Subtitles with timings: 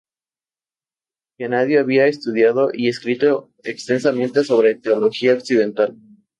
[1.37, 5.95] Genadio había estudiado y escrito extensamente sobre teología occidental.